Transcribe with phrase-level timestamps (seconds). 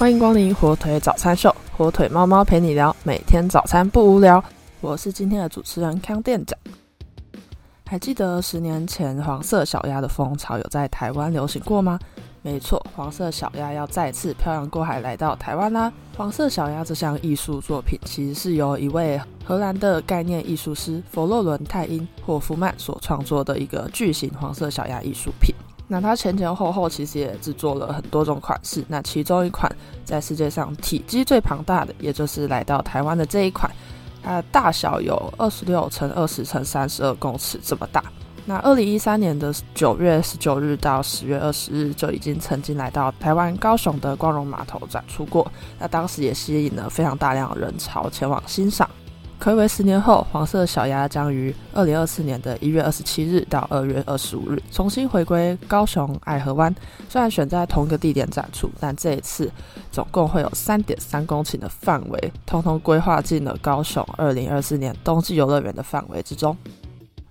[0.00, 4.42] 欢迎光临火腿早餐秀，火腿猫猫陪你聊，每天早餐不无聊。
[4.80, 6.58] 我是今天的主持人康店长。
[7.84, 11.98] 还记得十年前黄色小鸭的风潮有在台湾流行过吗？
[12.40, 15.92] 没错，黄色小鸭要再次漂洋过海来到台湾啦！
[16.16, 25.49] 黄色小鸭这项艺术作品其实是由一位荷兰的概念艺术师佛洛伦泰因霍夫曼所创作的一个巨型黄色小鸭艺术品。
[25.92, 29.70] 那它前前后后其实也制作了很多种款式，那其中一款
[30.04, 33.68] 在世界上体积最庞大的，也就是来到台湾的这一款，
[34.22, 38.04] 它的大小有二十六乘二十乘三十二公尺这么大。
[38.46, 48.88] 那二零一三年的九月十九日到十月二十日就已经曾经来到台湾高雄的光荣码头展出过，那当时也吸引了非常大量的人潮前往欣赏。
[49.40, 56.72] 可为十年后，黄色小鸭将于二零二四年的一月二十七日到二月二十五日重新回归高雄爱河湾。
[57.08, 59.50] 虽然选在同一个地点展出，但这一次
[59.90, 66.54] 总共会有三点三公顷的范围，通通规划进了高雄二零二四年冬季游乐园的范围之中。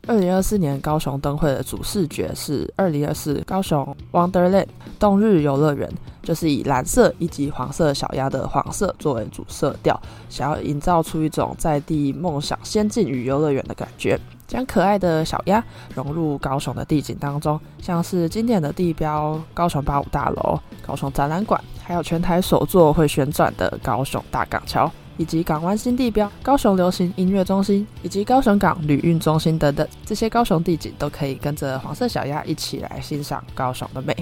[0.10, 4.66] 二零二四年高雄灯会的主视觉是二零二四高雄 Wonderland
[4.98, 5.88] 冬日游乐园，
[6.24, 24.92] 就是以蓝色以及黄色小鸭的黄色作为主色调，想要营造出一种在地梦想仙境与游乐园的感觉，将可爱的小鸭融入高雄的地景当中，像是经典的地标高雄八五大楼、高雄展览馆，还有全台首座会旋转的高雄大港桥。
[25.20, 34.16] 以及港湾新地标、高雄流行音乐中心，以及高雄港旅运中心等等，这些高雄地景都可以跟着黄色小鸭一起来欣赏高雄的美。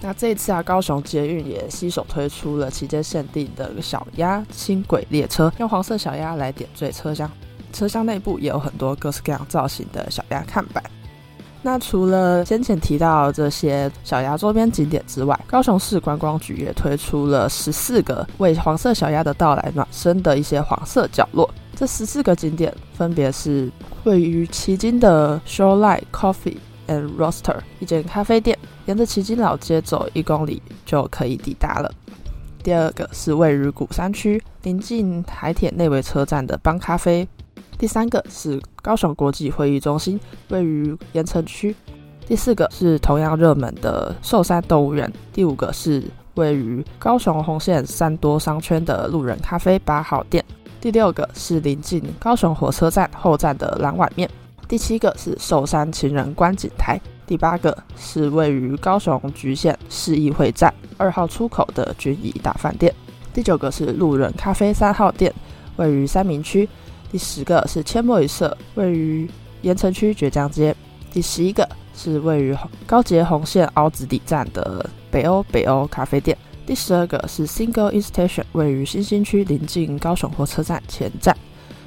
[0.00, 7.30] 那这一次啊，高雄捷运也携手推出了期间限定的小鸭轻轨列车，用黄色小鸭来点缀车厢，
[7.72, 10.82] 车厢内部也有很多各式各样造型的小鸭看板。
[11.66, 21.48] 那除了先前提到这些小鸭周边景点之外，高雄市观光局也推出了十四个为黄色小鸭的到来暖身的一些黄色角落。
[21.74, 23.70] 这十四个景点分别是
[24.04, 31.90] 位于旗津的 Shoreline Coffee and Roaster 一间咖啡店，沿着旗津老街走一公里就可以抵达了。
[32.62, 37.26] 第二个是位于古山区临近海铁内围车站的邦咖啡。
[37.76, 40.18] 第三个是高雄国际会议中心，
[40.48, 41.74] 位于盐城区。
[42.26, 45.12] 第四个是同样热门的寿山动物园。
[45.32, 46.02] 第五个是
[46.34, 50.42] 位于高雄红线三多商圈的路人咖啡八号店。
[50.80, 54.28] 第六个是临近高雄火车站后站的蓝碗面。
[54.66, 56.98] 第七个是寿山情人观景台。
[57.26, 62.94] 第八个是位于高雄局县市议会站二号出口的君怡大饭店。
[63.32, 65.32] 第九个是路人咖啡三号店，
[65.76, 66.68] 位于三明区。
[67.14, 69.30] 第十个是千墨一社，位于
[69.62, 70.74] 盐城区倔江街。
[71.12, 71.64] 第十一个
[71.94, 72.52] 是位于
[72.88, 76.36] 高捷红线凹子底站的北欧北欧咖啡店。
[76.66, 81.36] 第十二个是 Single East Station，位于新兴区临近高雄火车站前站。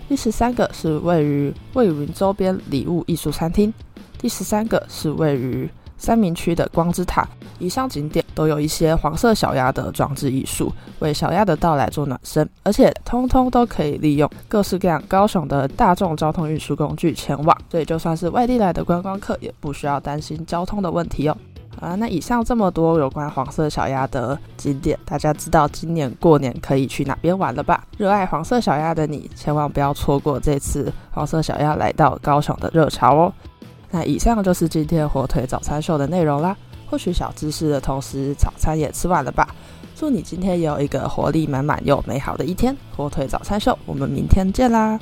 [0.08, 3.74] 第十三个是位于魏云周边礼物艺术餐厅。
[4.18, 7.28] 第十三个是位于三明区的光之塔。
[7.60, 21.38] 以上景点都有一些黄色小鸭的装置艺术，为小鸭的到来做暖身，而且通通都可以利用各式各样高雄的大众交通运输工具前往，所以就算是外地来的观光客也不需要担心交通的问题哦。
[21.80, 27.84] 啊，那以上这么多有关黄色小鸭的景点，大家知道今年过年可以去哪边玩了吧？
[27.98, 33.34] 热爱黄色小鸭的你，千万不要错过这次黄色小鸭来到高雄的热潮哦。
[33.92, 36.58] 那以上就是今天火腿早餐秀的内容啦。
[36.90, 39.48] 获取小知识的同时，早餐也吃完了吧？
[39.96, 42.76] 祝你今天有一个活力满满又美好的一天！
[42.96, 45.00] 火腿早餐秀，我们明天见啦！